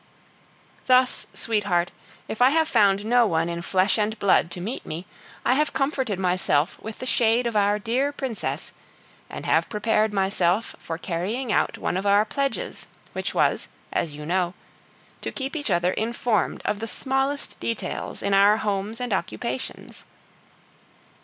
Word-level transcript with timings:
Thus, 0.87 1.27
sweetheart, 1.35 1.91
if 2.27 2.41
I 2.41 2.49
have 2.49 2.67
found 2.67 3.05
no 3.05 3.27
one 3.27 3.49
in 3.49 3.61
flesh 3.61 3.99
and 3.99 4.17
blood 4.17 4.49
to 4.49 4.59
meet 4.59 4.83
me, 4.83 5.05
I 5.45 5.53
have 5.53 5.73
comforted 5.73 6.17
myself 6.17 6.75
with 6.81 6.97
the 6.97 7.05
shade 7.05 7.45
of 7.45 7.53
the 7.53 7.79
dear 7.83 8.11
Princess, 8.11 8.73
and 9.29 9.45
have 9.45 9.69
prepared 9.69 10.11
myself 10.11 10.75
for 10.79 10.97
carrying 10.97 11.51
out 11.53 11.77
one 11.77 11.97
of 11.97 12.07
our 12.07 12.25
pledges, 12.25 12.87
which 13.13 13.35
was, 13.35 13.67
as 13.93 14.15
you 14.15 14.25
know, 14.25 14.55
to 15.21 15.31
keep 15.31 15.55
each 15.55 15.69
other 15.69 15.91
informed 15.93 16.63
of 16.65 16.79
the 16.79 16.87
smallest 16.87 17.59
details 17.59 18.23
in 18.23 18.33
our 18.33 18.57
homes 18.57 18.99
and 18.99 19.13
occupations. 19.13 20.05